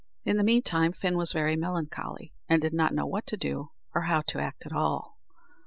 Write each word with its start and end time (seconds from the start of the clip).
In 0.25 0.37
the 0.37 0.43
meantime, 0.43 0.93
Fin 0.93 1.15
was 1.15 1.31
very 1.31 1.55
melancholy, 1.55 2.33
and 2.49 2.59
did 2.59 2.73
not 2.73 2.91
know 2.91 3.05
what 3.05 3.27
to 3.27 3.37
do, 3.37 3.69
or 3.93 4.01
how 4.01 4.21
to 4.21 4.39
act 4.39 4.65
at 4.65 4.73
all. 4.73 5.19